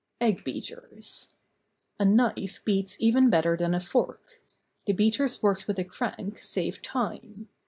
[0.19, 1.27] EGG BEATERS.
[1.99, 4.41] A knife beats even better than a fork.
[4.87, 7.49] The beaters worked with a crank save time.